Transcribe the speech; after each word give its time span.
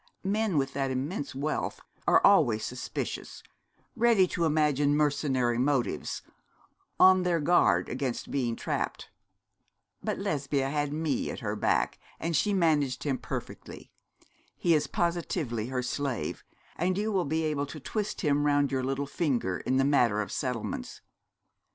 Men 0.25 0.57
with 0.57 0.73
that 0.73 0.89
immense 0.89 1.35
wealth 1.35 1.79
are 2.07 2.25
always 2.25 2.65
suspicious, 2.65 3.43
ready 3.95 4.25
to 4.29 4.45
imagine 4.45 4.97
mercenary 4.97 5.59
motives, 5.59 6.23
on 6.99 7.21
their 7.21 7.39
guard 7.39 7.87
against 7.87 8.31
being 8.31 8.55
trapped. 8.55 9.11
But 10.03 10.17
Lesbia 10.17 10.71
had 10.71 10.91
me 10.91 11.29
at 11.29 11.41
her 11.41 11.55
back, 11.55 11.99
and 12.19 12.35
she 12.35 12.51
managed 12.51 13.03
him 13.03 13.19
perfectly. 13.19 13.91
He 14.57 14.73
is 14.73 14.87
positively 14.87 15.67
her 15.67 15.83
slave; 15.83 16.43
and 16.77 16.97
you 16.97 17.11
will 17.11 17.23
be 17.25 17.43
able 17.43 17.67
to 17.67 17.79
twist 17.79 18.21
him 18.21 18.47
round 18.47 18.71
your 18.71 18.83
little 18.83 19.05
finger 19.05 19.59
in 19.59 19.77
the 19.77 19.85
matter 19.85 20.19
of 20.19 20.31
settlements. 20.31 21.01